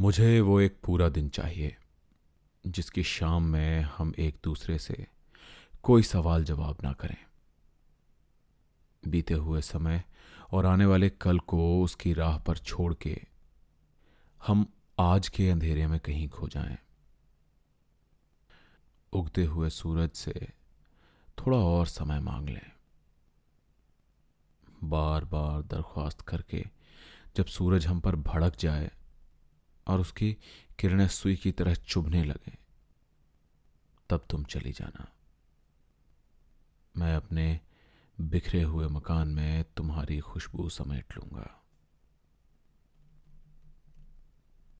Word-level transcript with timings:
मुझे 0.00 0.40
वो 0.40 0.60
एक 0.60 0.78
पूरा 0.84 1.08
दिन 1.08 1.28
चाहिए, 1.28 1.76
जिसकी 2.66 3.02
शाम 3.02 3.42
में 3.42 3.80
हम 3.80 4.12
एक 4.18 4.36
दूसरे 4.44 4.78
से 4.78 5.06
कोई 5.82 6.02
सवाल 6.02 6.44
जवाब 6.44 6.76
ना 6.84 6.92
करें। 6.92 7.16
बीते 9.08 9.34
हुए 9.34 9.60
समय 9.60 10.02
और 10.52 10.66
आने 10.66 10.86
वाले 10.86 11.10
कल 11.10 11.38
को 11.38 11.82
उसकी 11.82 12.12
राह 12.12 12.38
पर 12.38 12.58
छोड़ 12.58 12.94
के 12.94 13.22
हम 14.46 14.66
आज 14.98 15.28
के 15.28 15.50
अंधेरे 15.50 15.86
में 15.86 16.00
कहीं 16.00 16.28
खो 16.28 16.48
जाएँ। 16.48 16.78
उगते 19.12 19.44
हुए 19.44 19.70
सूरज 19.70 20.10
से 20.10 20.48
थोड़ा 21.38 21.58
और 21.58 21.86
समय 21.86 22.20
मांग 22.20 22.48
लें। 22.48 22.70
बार 24.84 25.24
बार 25.24 25.62
दरख्वास्त 25.62 26.20
करके 26.20 26.64
जब 27.36 27.46
सूरज 27.46 27.86
हम 27.86 28.00
पर 28.00 28.16
भड़क 28.16 28.56
जाए 28.56 28.90
और 29.90 30.00
उसकी 30.00 30.32
किरणें 30.78 31.08
सुई 31.08 31.36
की 31.36 31.52
तरह 31.52 31.74
चुभने 31.74 32.24
लगे। 32.24 32.58
तब 34.10 34.26
तुम 34.30 34.44
चली 34.44 34.72
जाना। 34.72 35.12
मैं 36.96 37.14
अपने 37.14 37.60
बिखरे 38.20 38.62
हुए 38.62 38.88
मकान 38.88 39.28
में 39.28 39.64
तुम्हारी 39.76 40.20
खुशबू 40.20 40.68
समेट 40.68 41.16
लूँगा। 41.16 41.59